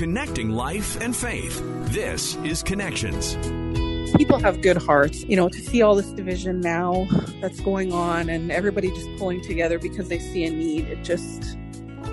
[0.00, 1.62] Connecting life and faith.
[1.92, 3.36] This is Connections.
[4.16, 5.24] People have good hearts.
[5.24, 7.06] You know, to see all this division now
[7.42, 11.58] that's going on and everybody just pulling together because they see a need, it just,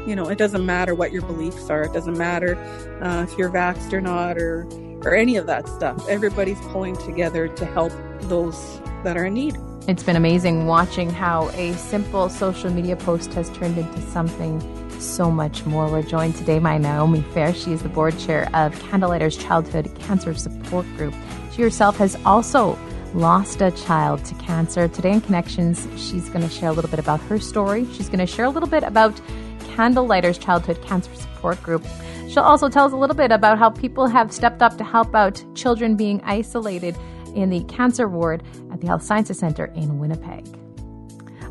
[0.05, 1.83] you know, it doesn't matter what your beliefs are.
[1.83, 2.57] It doesn't matter
[3.01, 4.67] uh, if you're vaxxed or not or,
[5.05, 6.09] or any of that stuff.
[6.09, 7.93] Everybody's pulling together to help
[8.23, 9.55] those that are in need.
[9.87, 14.59] It's been amazing watching how a simple social media post has turned into something
[14.99, 15.89] so much more.
[15.89, 17.53] We're joined today by Naomi Fair.
[17.53, 21.13] She is the board chair of Candlelighters Childhood Cancer Support Group.
[21.51, 22.77] She herself has also
[23.13, 24.87] lost a child to cancer.
[24.87, 27.85] Today in Connections, she's going to share a little bit about her story.
[27.93, 29.19] She's going to share a little bit about
[29.75, 31.85] Candlelighters Childhood Cancer Support Group.
[32.29, 35.15] She'll also tell us a little bit about how people have stepped up to help
[35.15, 36.97] out children being isolated
[37.35, 40.45] in the cancer ward at the Health Sciences Center in Winnipeg.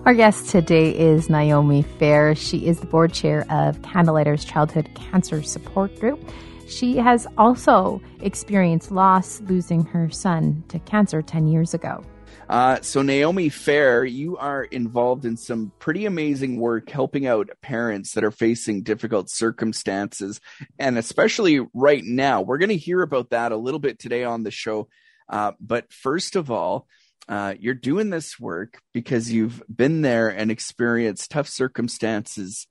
[0.06, 2.36] Our guest today is Naomi Fair.
[2.36, 6.20] She is the board chair of Candlelighters Childhood Cancer Support Group.
[6.68, 12.04] She has also experienced loss, losing her son to cancer 10 years ago.
[12.48, 18.12] Uh, so, Naomi Fair, you are involved in some pretty amazing work helping out parents
[18.12, 20.40] that are facing difficult circumstances.
[20.78, 24.44] And especially right now, we're going to hear about that a little bit today on
[24.44, 24.86] the show.
[25.28, 26.86] Uh, but first of all,
[27.28, 32.66] uh, you're doing this work because you've been there and experienced tough circumstances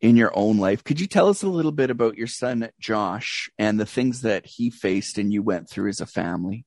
[0.00, 0.84] in your own life.
[0.84, 4.46] Could you tell us a little bit about your son, Josh, and the things that
[4.46, 6.64] he faced and you went through as a family?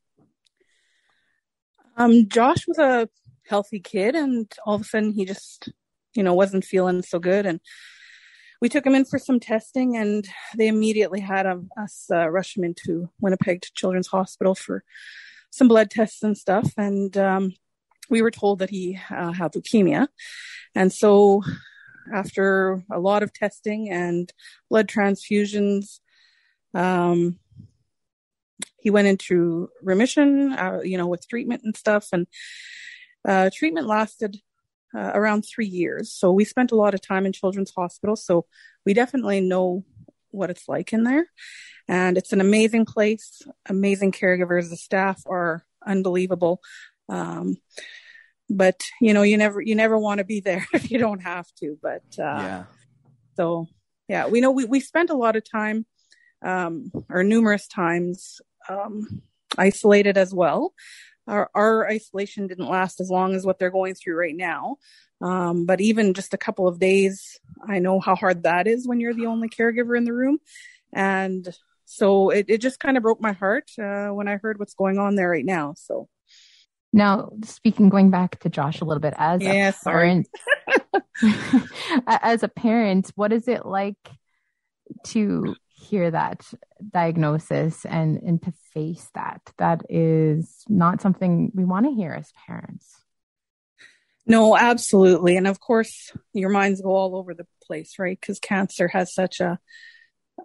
[1.97, 3.09] Um, Josh was a
[3.47, 5.69] healthy kid, and all of a sudden he just,
[6.13, 7.45] you know, wasn't feeling so good.
[7.45, 7.59] And
[8.61, 12.55] we took him in for some testing, and they immediately had um, us uh, rush
[12.55, 14.83] him into Winnipeg Children's Hospital for
[15.51, 16.73] some blood tests and stuff.
[16.77, 17.53] And um,
[18.09, 20.07] we were told that he uh, had leukemia.
[20.73, 21.43] And so
[22.13, 24.31] after a lot of testing and
[24.69, 25.99] blood transfusions,
[26.73, 27.37] um,
[28.79, 32.07] he went into remission, uh, you know, with treatment and stuff.
[32.11, 32.27] And
[33.27, 34.37] uh, treatment lasted
[34.95, 36.11] uh, around three years.
[36.11, 38.15] So we spent a lot of time in Children's Hospital.
[38.15, 38.45] So
[38.85, 39.83] we definitely know
[40.31, 41.25] what it's like in there.
[41.87, 44.69] And it's an amazing place, amazing caregivers.
[44.69, 46.61] The staff are unbelievable.
[47.09, 47.57] Um,
[48.49, 51.47] but you know, you never, you never want to be there if you don't have
[51.59, 52.63] to, but, uh, yeah.
[53.35, 53.67] so
[54.07, 55.85] yeah, we know we, we spent a lot of time,
[56.43, 59.21] um, or numerous times, um,
[59.57, 60.73] isolated as well.
[61.27, 64.77] Our, our isolation didn't last as long as what they're going through right now.
[65.21, 68.99] Um, but even just a couple of days, I know how hard that is when
[68.99, 70.39] you're the only caregiver in the room.
[70.93, 71.47] And
[71.85, 74.97] so it, it just kind of broke my heart uh, when I heard what's going
[74.97, 75.75] on there right now.
[75.77, 76.09] So
[76.93, 80.27] now speaking, going back to Josh a little bit as yeah, a parent,
[82.07, 83.97] as a parent, what is it like
[85.05, 86.45] to hear that
[86.91, 89.41] diagnosis and and to face that?
[89.57, 93.01] That is not something we want to hear as parents.
[94.25, 95.35] No, absolutely.
[95.35, 98.17] And of course, your minds go all over the place, right?
[98.19, 99.59] Because cancer has such a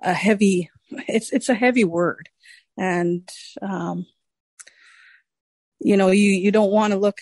[0.03, 2.29] a heavy it's it's a heavy word.
[2.79, 3.29] And
[3.63, 4.07] um
[5.79, 7.19] you know, you you don't want to look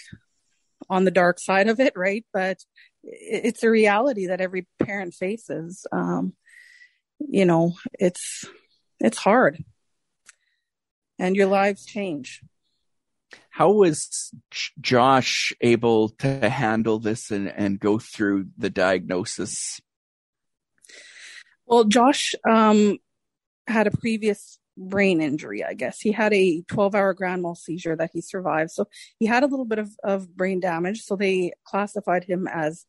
[0.88, 2.24] on the dark side of it, right?
[2.32, 2.58] But
[3.03, 5.86] it's a reality that every parent faces.
[5.92, 6.34] Um
[7.19, 8.44] you know, it's
[9.00, 9.62] it's hard.
[11.19, 12.42] And your lives change
[13.54, 14.32] how was
[14.80, 19.80] Josh able to handle this and, and go through the diagnosis?
[21.64, 22.98] Well, Josh um,
[23.69, 26.00] had a previous brain injury, I guess.
[26.00, 28.72] He had a 12 hour grand mal seizure that he survived.
[28.72, 28.86] So
[29.20, 31.03] he had a little bit of, of brain damage.
[31.03, 32.86] So they classified him as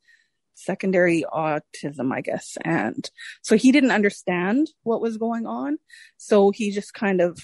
[0.56, 2.58] secondary autism, I guess.
[2.64, 3.10] And
[3.42, 5.78] so he didn't understand what was going on.
[6.18, 7.40] So he just kind of,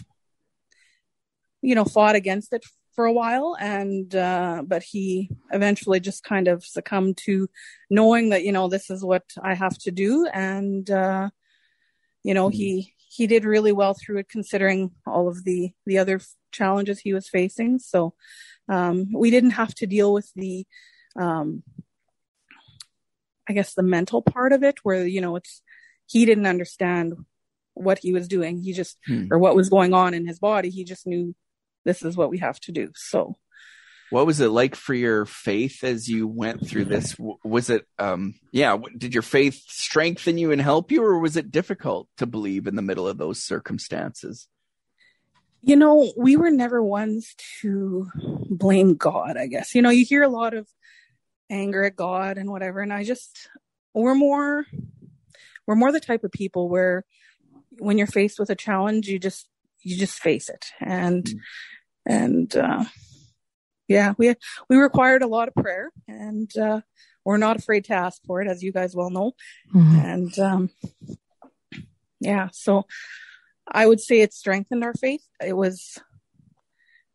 [1.62, 2.64] you know, fought against it
[2.96, 7.50] for a while and uh, but he eventually just kind of succumbed to
[7.90, 11.30] knowing that you know this is what i have to do and uh,
[12.24, 16.20] you know he he did really well through it considering all of the the other
[16.52, 18.14] challenges he was facing so
[18.70, 20.66] um, we didn't have to deal with the
[21.20, 21.64] um,
[23.48, 25.62] i guess the mental part of it where you know it's
[26.08, 27.14] he didn't understand
[27.74, 29.28] what he was doing he just hmm.
[29.32, 31.34] or what was going on in his body he just knew
[31.86, 32.92] this is what we have to do.
[32.96, 33.38] So,
[34.10, 37.16] what was it like for your faith as you went through this?
[37.44, 41.52] Was it, um, yeah, did your faith strengthen you and help you, or was it
[41.52, 44.48] difficult to believe in the middle of those circumstances?
[45.62, 48.10] You know, we were never ones to
[48.50, 49.76] blame God, I guess.
[49.76, 50.68] You know, you hear a lot of
[51.52, 53.50] anger at God and whatever, and I just,
[53.94, 54.66] we're more,
[55.68, 57.06] we're more the type of people where
[57.78, 59.48] when you're faced with a challenge, you just
[59.84, 61.40] you just face it, and mm.
[62.06, 62.84] and uh,
[63.88, 64.36] yeah, we
[64.70, 66.82] we required a lot of prayer, and uh,
[67.26, 69.34] we're not afraid to ask for it, as you guys well know,
[69.74, 70.00] mm-hmm.
[70.00, 70.70] and um,
[72.20, 72.86] yeah, so
[73.68, 75.26] I would say it strengthened our faith.
[75.44, 75.98] It was,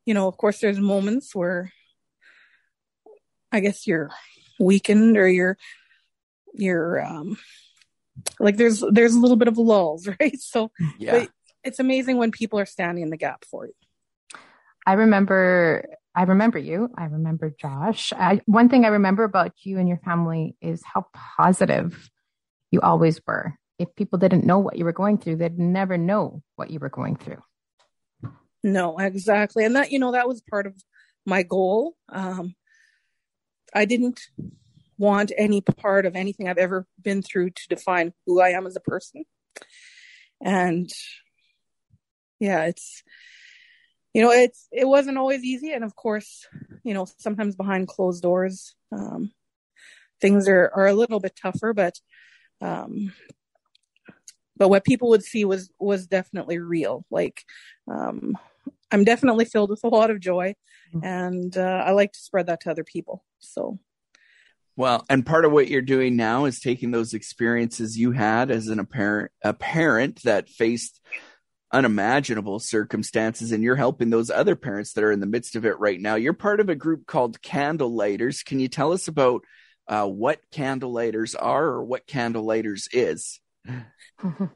[0.05, 1.73] you know, of course, there's moments where
[3.53, 4.11] I guess you're
[4.59, 5.57] weakened or you're
[6.55, 7.37] you're um
[8.41, 10.39] like there's there's a little bit of lulls, right?
[10.41, 11.27] So yeah.
[11.65, 13.73] it's amazing when people are standing in the gap for you.
[14.87, 15.85] I remember
[16.17, 16.89] I remember you.
[16.97, 18.11] I remember Josh.
[18.17, 21.05] I, one thing I remember about you and your family is how
[21.37, 22.11] positive
[22.71, 23.55] you always were.
[23.79, 26.89] If people didn't know what you were going through, they'd never know what you were
[26.89, 27.43] going through.
[28.63, 29.67] No, exactly.
[29.67, 30.75] And that, you know, that was part of
[31.27, 31.97] my goal.
[32.09, 32.55] Um,
[33.75, 34.21] I didn't
[34.99, 38.77] want any part of anything I've ever been through to define who I am as
[38.77, 39.25] a person.
[40.41, 40.91] And
[42.41, 43.03] yeah, it's,
[44.15, 45.73] you know, it's, it wasn't always easy.
[45.73, 46.47] And of course,
[46.85, 49.33] you know, sometimes behind closed doors, um,
[50.21, 51.99] things are, are a little bit tougher, but,
[52.61, 53.13] um,
[54.57, 57.05] but what people would see was, was definitely real.
[57.11, 57.43] Like,
[57.91, 58.39] um,
[58.91, 60.55] I'm definitely filled with a lot of joy
[60.95, 61.05] mm-hmm.
[61.05, 63.25] and, uh, I like to spread that to other people.
[63.39, 63.79] So,
[64.77, 68.69] well, and part of what you're doing now is taking those experiences you had as
[68.69, 71.01] an apparent a parent that faced
[71.73, 75.79] unimaginable circumstances and you're helping those other parents that are in the midst of it
[75.79, 76.15] right now.
[76.15, 78.45] You're part of a group called Candlelighters.
[78.45, 79.43] Can you tell us about
[79.89, 83.41] uh, what Candlelighters are or what Candlelighters is?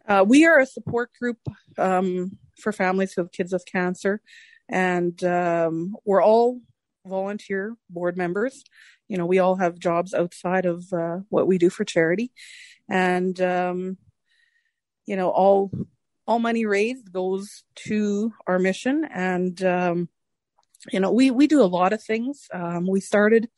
[0.09, 1.39] Uh, we are a support group
[1.79, 4.21] um, for families who have kids with cancer,
[4.69, 6.61] and um, we're all
[7.07, 8.65] volunteer board members.
[9.09, 12.33] You know, we all have jobs outside of uh, what we do for charity,
[12.89, 13.99] and um,
[15.07, 15.71] you know, all
[16.27, 20.09] all money raised goes to our mission, and um,
[20.93, 22.47] you know, we we do a lot of things.
[22.53, 23.49] Um, we started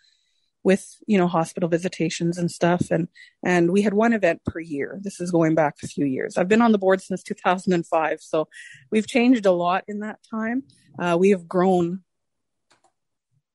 [0.65, 2.91] with you know hospital visitations and stuff.
[2.91, 3.09] And
[3.45, 4.99] and we had one event per year.
[5.03, 6.37] This is going back a few years.
[6.37, 8.49] I've been on the board since 2005 so
[8.91, 10.65] we've changed a lot in that time.
[10.99, 12.03] Uh, we have grown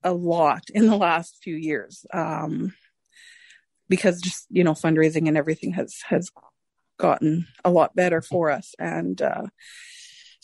[0.03, 2.73] a lot in the last few years um,
[3.89, 6.31] because just you know fundraising and everything has has
[6.97, 8.73] gotten a lot better for us.
[8.79, 9.45] And uh,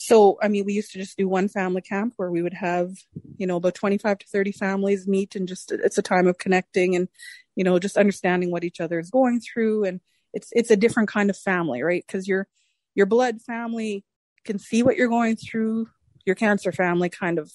[0.03, 2.91] so i mean we used to just do one family camp where we would have
[3.37, 6.95] you know about 25 to 30 families meet and just it's a time of connecting
[6.95, 7.07] and
[7.55, 9.99] you know just understanding what each other is going through and
[10.33, 12.47] it's it's a different kind of family right because your
[12.95, 14.03] your blood family
[14.45, 15.87] can see what you're going through
[16.25, 17.51] your cancer family kind of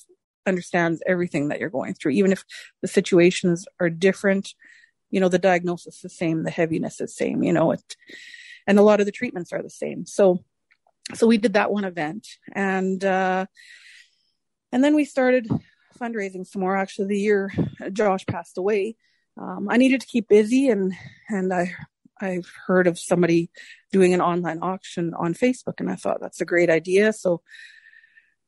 [0.48, 2.44] understands everything that you're going through, even if
[2.82, 4.54] the situations are different.
[5.10, 7.96] You know, the diagnosis is the same, the heaviness is same, you know, it,
[8.66, 10.04] and a lot of the treatments are the same.
[10.04, 10.44] So,
[11.14, 13.46] so we did that one event and, uh,
[14.72, 15.48] and then we started
[15.98, 16.76] fundraising some more.
[16.76, 17.52] Actually, the year
[17.92, 18.96] Josh passed away,
[19.40, 20.92] um, I needed to keep busy and,
[21.28, 21.72] and I,
[22.20, 23.50] I've heard of somebody
[23.92, 27.12] doing an online auction on Facebook and I thought that's a great idea.
[27.12, 27.42] So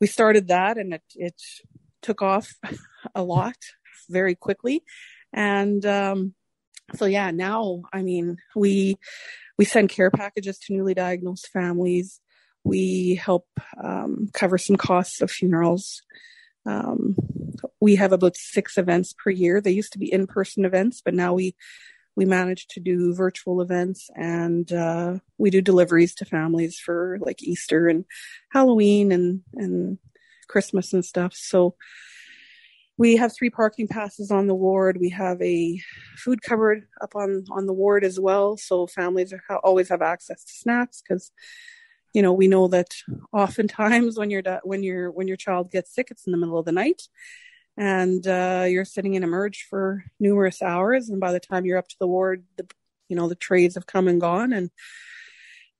[0.00, 1.40] we started that and it, it
[2.02, 2.52] took off
[3.14, 3.56] a lot
[4.08, 4.82] very quickly.
[5.32, 6.34] And um,
[6.94, 8.98] so yeah, now I mean we
[9.58, 12.20] we send care packages to newly diagnosed families.
[12.64, 13.46] We help
[13.82, 16.02] um, cover some costs of funerals.
[16.66, 17.16] Um,
[17.80, 19.60] we have about six events per year.
[19.60, 21.54] They used to be in-person events, but now we
[22.16, 27.42] we manage to do virtual events and uh, we do deliveries to families for like
[27.42, 28.04] Easter and
[28.52, 29.98] Halloween and and
[30.48, 31.32] Christmas and stuff.
[31.34, 31.76] So
[32.98, 34.98] we have three parking passes on the ward.
[35.00, 35.80] We have a
[36.18, 40.44] food cupboard up on on the ward as well, so families are, always have access
[40.44, 41.32] to snacks because
[42.12, 42.94] you know we know that
[43.32, 46.64] oftentimes when your when your when your child gets sick, it's in the middle of
[46.64, 47.02] the night,
[47.76, 51.88] and uh, you're sitting in emerge for numerous hours, and by the time you're up
[51.88, 52.66] to the ward, the
[53.08, 54.70] you know the trays have come and gone, and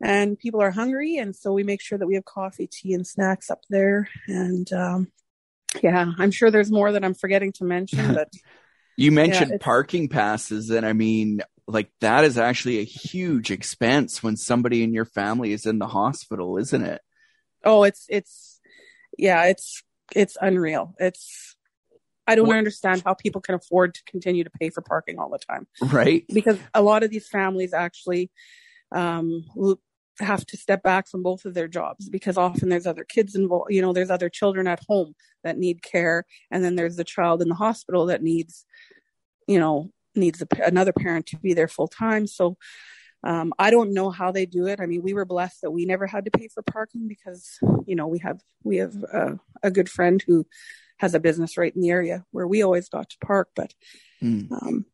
[0.02, 1.18] and people are hungry.
[1.18, 4.08] And so we make sure that we have coffee tea and snacks up there.
[4.26, 5.12] And um,
[5.82, 8.32] yeah i'm sure there's more that i'm forgetting to mention but
[8.96, 14.22] you mentioned yeah, parking passes and i mean like that is actually a huge expense
[14.22, 17.00] when somebody in your family is in the hospital isn't it
[17.64, 18.60] oh it's it's
[19.18, 19.82] yeah it's
[20.14, 21.56] it's unreal it's
[22.26, 22.58] I don't what?
[22.58, 25.66] understand how people can afford to continue to pay for parking all the time.
[25.82, 26.24] Right.
[26.32, 28.30] Because a lot of these families actually
[28.94, 29.44] um,
[30.20, 33.72] have to step back from both of their jobs because often there's other kids involved
[33.72, 37.40] you know there's other children at home that need care and then there's the child
[37.42, 38.64] in the hospital that needs
[39.46, 42.56] you know needs a, another parent to be there full time so
[43.22, 44.80] Um, I don't know how they do it.
[44.80, 47.94] I mean, we were blessed that we never had to pay for parking because, you
[47.94, 50.46] know, we have we have a, a good friend who
[50.96, 53.48] has a business right in the area where we always got to park.
[53.54, 53.74] But,
[54.22, 54.50] mm.
[54.50, 54.86] um,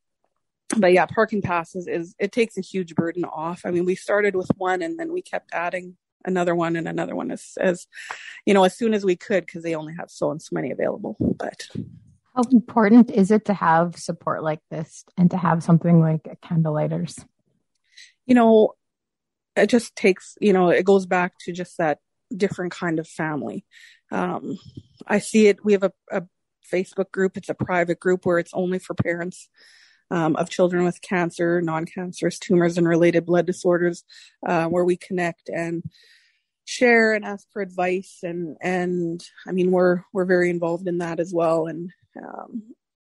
[0.76, 3.61] but yeah, parking passes is it takes a huge burden off.
[3.64, 7.14] I mean, we started with one and then we kept adding another one and another
[7.14, 7.87] one as, as
[8.44, 10.73] you know, as soon as we could because they only have so and so many
[10.73, 11.14] available.
[11.20, 11.68] But
[12.37, 17.25] how important is it to have support like this and to have something like Candlelighters?
[18.26, 18.75] You know,
[19.57, 21.99] it just takes, you know, it goes back to just that
[22.37, 23.64] different kind of family.
[24.12, 24.59] Um,
[25.07, 25.64] I see it.
[25.64, 26.23] We have a, a,
[26.73, 27.37] Facebook group.
[27.37, 29.49] It's a private group where it's only for parents
[30.11, 34.02] um, of children with cancer, non-cancerous tumors, and related blood disorders,
[34.45, 35.85] uh, where we connect and
[36.64, 38.19] share and ask for advice.
[38.25, 41.69] And and I mean, we're we're very involved in that as well.
[41.69, 42.62] And um,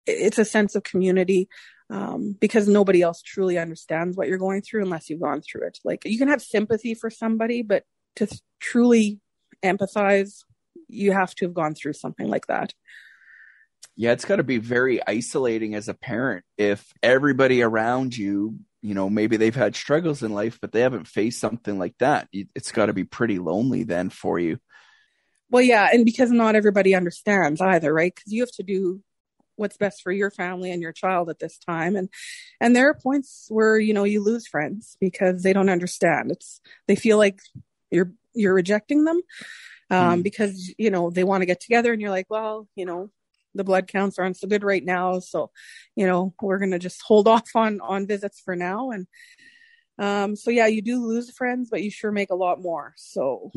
[0.05, 1.49] it's a sense of community
[1.89, 5.79] um, because nobody else truly understands what you're going through unless you've gone through it.
[5.83, 7.83] Like you can have sympathy for somebody, but
[8.17, 9.19] to th- truly
[9.63, 10.43] empathize,
[10.87, 12.73] you have to have gone through something like that.
[13.95, 18.93] Yeah, it's got to be very isolating as a parent if everybody around you, you
[18.93, 22.29] know, maybe they've had struggles in life, but they haven't faced something like that.
[22.31, 24.59] It's got to be pretty lonely then for you.
[25.49, 28.13] Well, yeah, and because not everybody understands either, right?
[28.13, 29.01] Because you have to do
[29.55, 32.09] what's best for your family and your child at this time, and
[32.61, 36.31] and there are points where you know you lose friends because they don't understand.
[36.31, 37.39] It's they feel like
[37.89, 39.21] you're you're rejecting them
[39.89, 40.23] um, mm.
[40.23, 43.09] because you know they want to get together, and you're like, well, you know,
[43.55, 45.51] the blood counts aren't so good right now, so
[45.95, 49.07] you know we're gonna just hold off on on visits for now, and
[49.97, 52.93] um, so yeah, you do lose friends, but you sure make a lot more.
[52.95, 53.51] So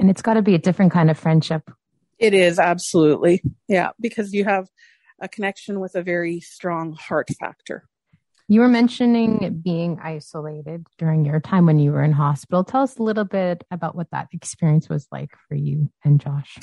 [0.00, 1.70] and it's got to be a different kind of friendship.
[2.18, 3.42] It is absolutely.
[3.68, 4.68] Yeah, because you have
[5.20, 7.84] a connection with a very strong heart factor.
[8.48, 12.64] You were mentioning being isolated during your time when you were in hospital.
[12.64, 16.58] Tell us a little bit about what that experience was like for you and Josh.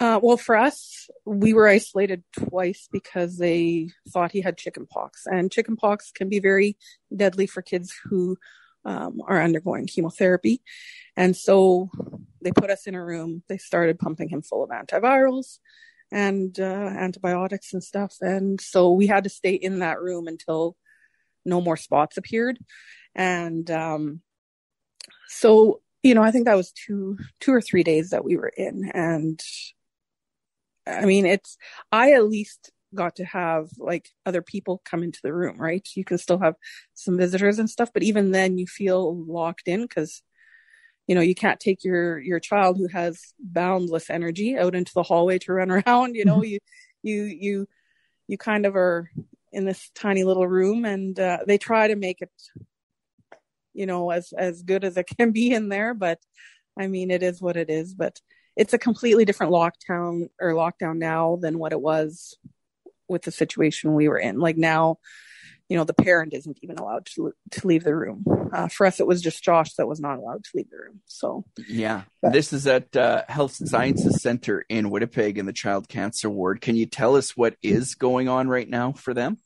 [0.00, 5.50] Uh, well, for us, we were isolated twice because they thought he had chickenpox, and
[5.50, 6.76] chickenpox can be very
[7.14, 8.36] deadly for kids who
[8.88, 10.62] um, are undergoing chemotherapy.
[11.16, 11.90] And so
[12.40, 13.42] they put us in a room.
[13.48, 15.58] They started pumping him full of antivirals
[16.10, 18.16] and uh, antibiotics and stuff.
[18.20, 20.76] And so we had to stay in that room until
[21.44, 22.58] no more spots appeared.
[23.14, 24.22] And um,
[25.28, 28.52] so, you know, I think that was two, two or three days that we were
[28.56, 28.90] in.
[28.94, 29.40] And
[30.86, 31.58] I mean, it's,
[31.92, 35.86] I at least got to have like other people come into the room, right?
[35.94, 36.54] You can still have
[36.94, 40.22] some visitors and stuff, but even then you feel locked in because
[41.08, 45.02] you know you can't take your your child who has boundless energy out into the
[45.02, 46.44] hallway to run around you know mm-hmm.
[46.44, 46.58] you
[47.02, 47.68] you you
[48.28, 49.10] you kind of are
[49.52, 52.30] in this tiny little room and uh, they try to make it
[53.72, 56.20] you know as as good as it can be in there but
[56.78, 58.20] i mean it is what it is but
[58.56, 62.36] it's a completely different lockdown or lockdown now than what it was
[63.08, 64.38] with the situation we were in.
[64.38, 64.98] Like now,
[65.68, 68.24] you know, the parent isn't even allowed to to leave the room.
[68.52, 71.00] Uh, for us, it was just Josh that was not allowed to leave the room.
[71.06, 75.88] So yeah, but, this is at uh, Health Sciences Center in Winnipeg in the Child
[75.88, 76.60] Cancer Ward.
[76.60, 79.38] Can you tell us what is going on right now for them?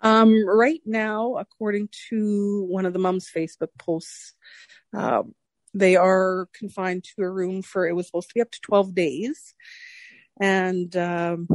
[0.00, 4.34] Um, right now, according to one of the mom's Facebook posts,
[4.92, 5.34] um,
[5.72, 8.94] they are confined to a room for it was supposed to be up to 12
[8.94, 9.54] days
[10.40, 11.48] and um,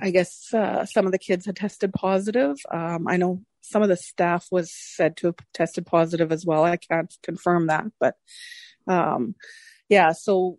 [0.00, 2.56] I guess uh, some of the kids had tested positive.
[2.70, 6.64] Um, I know some of the staff was said to have tested positive as well.
[6.64, 8.16] I can't confirm that, but
[8.86, 9.34] um,
[9.88, 10.12] yeah.
[10.12, 10.58] So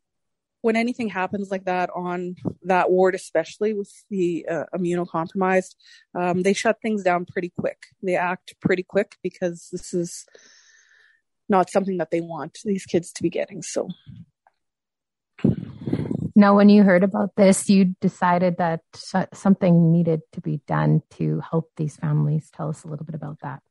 [0.62, 5.76] when anything happens like that on that ward, especially with the uh, immunocompromised,
[6.14, 7.88] um, they shut things down pretty quick.
[8.04, 10.26] They act pretty quick because this is
[11.50, 13.62] not something that they want these kids to be getting.
[13.62, 13.90] So
[16.36, 18.82] now, when you heard about this, you decided that
[19.34, 22.50] something needed to be done to help these families.
[22.56, 23.62] Tell us a little bit about that.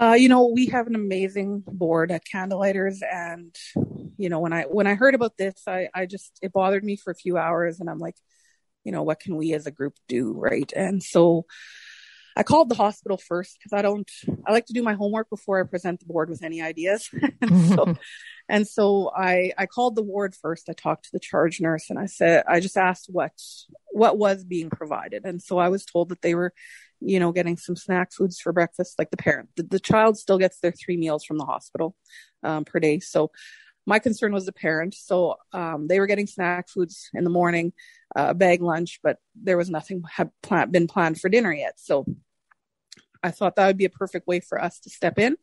[0.00, 3.54] Uh, you know, we have an amazing board at Candlelighters, and
[4.16, 6.96] you know, when I when I heard about this, I I just it bothered me
[6.96, 8.16] for a few hours, and I'm like,
[8.84, 10.72] you know, what can we as a group do, right?
[10.74, 11.46] And so
[12.36, 14.10] I called the hospital first because I don't,
[14.46, 17.10] I like to do my homework before I present the board with any ideas.
[17.68, 17.94] so,
[18.50, 20.68] and so I, I called the ward first.
[20.68, 23.32] I talked to the charge nurse and I said, I just asked what,
[23.92, 25.24] what was being provided.
[25.24, 26.52] And so I was told that they were,
[27.00, 29.50] you know, getting some snack foods for breakfast, like the parent.
[29.56, 31.94] The, the child still gets their three meals from the hospital
[32.42, 32.98] um, per day.
[32.98, 33.30] So
[33.86, 34.94] my concern was the parent.
[34.94, 37.72] So um, they were getting snack foods in the morning,
[38.16, 41.74] uh, bag lunch, but there was nothing had plan- been planned for dinner yet.
[41.76, 42.04] So
[43.22, 45.36] I thought that would be a perfect way for us to step in.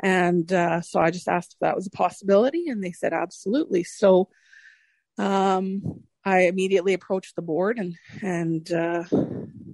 [0.00, 3.84] And uh, so I just asked if that was a possibility, and they said absolutely.
[3.84, 4.28] So
[5.18, 9.04] um, I immediately approached the board, and and uh,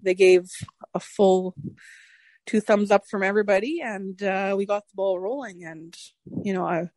[0.02, 0.50] they gave
[0.94, 1.54] a full
[2.46, 5.64] two thumbs up from everybody, and uh, we got the ball rolling.
[5.64, 5.94] And
[6.42, 6.88] you know, I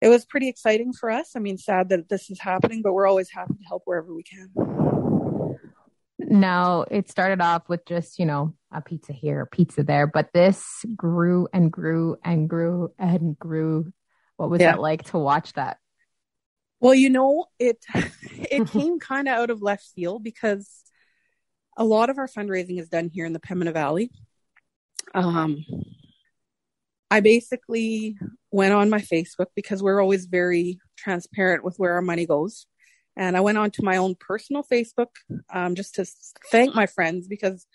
[0.00, 1.32] it was pretty exciting for us.
[1.36, 4.22] I mean, sad that this is happening, but we're always happy to help wherever we
[4.22, 4.79] can.
[6.28, 10.32] Now, it started off with just, you know, a pizza here, a pizza there, but
[10.32, 13.92] this grew and grew and grew and grew.
[14.36, 14.74] What was yeah.
[14.74, 15.78] it like to watch that?
[16.80, 20.68] Well, you know, it it came kind of out of left field because
[21.76, 24.10] a lot of our fundraising is done here in the Pembina Valley.
[25.14, 25.64] Um,
[27.10, 28.18] I basically
[28.50, 32.66] went on my Facebook because we're always very transparent with where our money goes.
[33.16, 35.08] And I went on to my own personal Facebook
[35.52, 36.06] um, just to
[36.50, 37.66] thank my friends because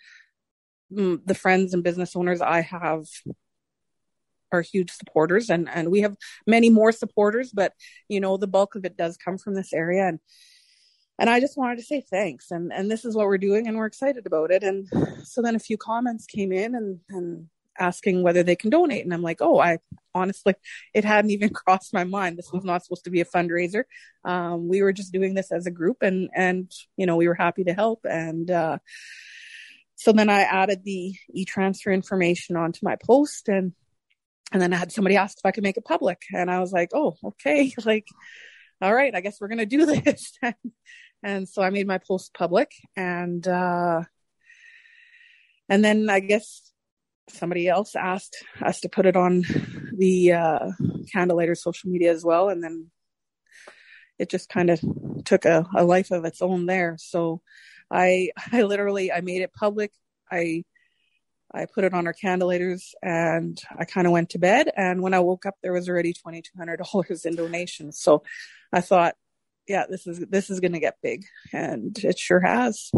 [0.92, 3.04] mm, the friends and business owners I have
[4.52, 6.16] are huge supporters and, and we have
[6.46, 7.72] many more supporters, but
[8.08, 10.06] you know, the bulk of it does come from this area.
[10.06, 10.20] And,
[11.18, 12.50] and I just wanted to say thanks.
[12.50, 14.62] And, and this is what we're doing and we're excited about it.
[14.62, 14.88] And
[15.24, 19.04] so then a few comments came in and, and asking whether they can donate.
[19.04, 19.78] And I'm like, oh, I
[20.14, 20.54] honestly,
[20.94, 22.36] it hadn't even crossed my mind.
[22.36, 23.84] This was not supposed to be a fundraiser.
[24.24, 27.34] Um, we were just doing this as a group and, and, you know, we were
[27.34, 28.00] happy to help.
[28.04, 28.78] And, uh,
[29.96, 33.72] so then I added the e-transfer information onto my post and,
[34.52, 36.22] and then I had somebody ask if I could make it public.
[36.32, 37.72] And I was like, oh, okay.
[37.84, 38.06] Like,
[38.80, 40.38] all right, I guess we're going to do this.
[41.22, 44.02] and so I made my post public and, uh,
[45.68, 46.72] and then I guess
[47.28, 49.44] somebody else asked us to put it on
[49.96, 50.70] the uh,
[51.54, 52.90] social media as well, and then
[54.18, 54.80] it just kind of
[55.24, 56.96] took a, a life of its own there.
[56.98, 57.42] So
[57.90, 59.92] I I literally I made it public.
[60.30, 60.64] I
[61.52, 64.70] I put it on our Candlelighters and I kind of went to bed.
[64.76, 67.98] And when I woke up, there was already twenty two hundred dollars in donations.
[68.00, 68.24] So
[68.72, 69.14] I thought,
[69.68, 72.90] yeah, this is this is going to get big, and it sure has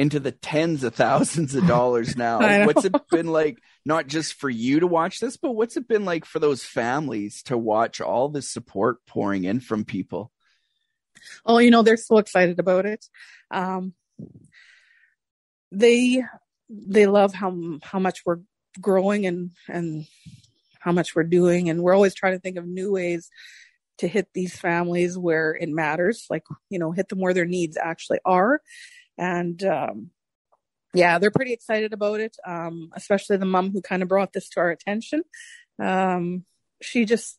[0.00, 2.64] into the tens of thousands of dollars now.
[2.64, 6.06] what's it been like, not just for you to watch this, but what's it been
[6.06, 10.32] like for those families to watch all this support pouring in from people?
[11.44, 13.04] Oh, you know, they're so excited about it.
[13.50, 13.92] Um,
[15.70, 16.24] they,
[16.70, 18.40] they love how, how much we're
[18.80, 20.06] growing and, and
[20.78, 21.68] how much we're doing.
[21.68, 23.28] And we're always trying to think of new ways
[23.98, 27.76] to hit these families where it matters, like, you know, hit them where their needs
[27.76, 28.62] actually are
[29.20, 30.10] and um,
[30.94, 32.36] yeah, they're pretty excited about it.
[32.44, 35.22] Um, especially the mom who kind of brought this to our attention.
[35.78, 36.46] Um,
[36.82, 37.38] she just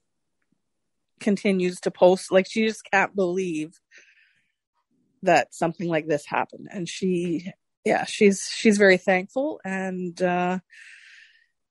[1.19, 3.79] continues to post like she just can't believe
[5.23, 7.51] that something like this happened, and she,
[7.83, 10.59] yeah, she's she's very thankful, and uh,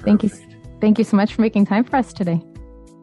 [0.01, 0.31] Thank you.
[0.81, 2.41] Thank you so much for making time for us today.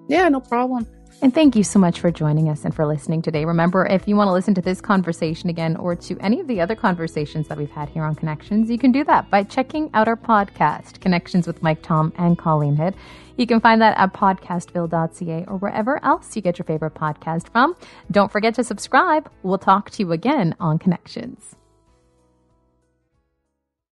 [0.09, 0.87] Yeah, no problem.
[1.22, 3.44] And thank you so much for joining us and for listening today.
[3.44, 6.62] Remember, if you want to listen to this conversation again or to any of the
[6.62, 10.09] other conversations that we've had here on Connections, you can do that by checking out
[10.09, 12.94] our podcast, Connections with Mike Tom and Colleen Hood.
[13.37, 17.76] You can find that at podcastville.ca or wherever else you get your favorite podcast from.
[18.11, 19.30] Don't forget to subscribe.
[19.42, 21.54] We'll talk to you again on Connections.